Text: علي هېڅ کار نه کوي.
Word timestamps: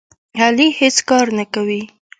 علي 0.43 0.67
هېڅ 0.79 0.97
کار 1.09 1.25
نه 1.37 1.45
کوي. 1.53 1.81